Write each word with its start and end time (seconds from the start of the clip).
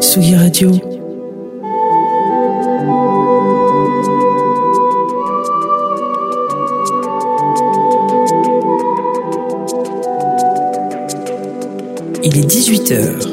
Tsugi 0.00 0.36
Radio, 0.36 0.70
il 12.22 12.36
est 12.36 12.46
18h. 12.46 13.29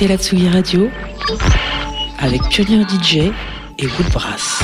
Écoutez 0.00 0.38
la 0.38 0.50
Radio 0.52 0.88
avec 2.18 2.40
Pionnier 2.50 2.84
DJ 2.84 3.32
et 3.78 3.86
Woodbrass. 3.86 4.62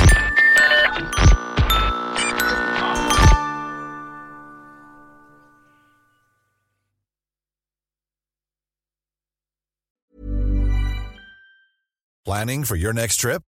Planning 12.23 12.63
for 12.63 12.77
your 12.77 12.93
next 12.93 13.17
trip? 13.17 13.41